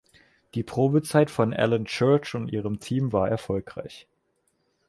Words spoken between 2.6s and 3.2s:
Team